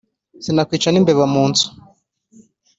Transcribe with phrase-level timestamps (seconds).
[0.43, 1.67] Sinakwica n'imbeba mu nzu.